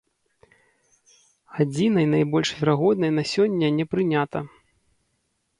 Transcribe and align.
Адзінай 1.65 2.05
найбольш 2.15 2.49
верагоднай 2.63 3.11
на 3.19 3.23
сёння 3.33 3.67
не 3.79 3.85
прынята. 3.93 4.39